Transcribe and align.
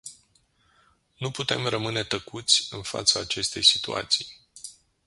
Nu 1.17 1.31
putem 1.31 1.67
rămâne 1.67 2.03
tăcuți 2.03 2.67
în 2.71 2.81
fața 2.81 3.19
acestei 3.19 3.63
situații. 3.65 4.27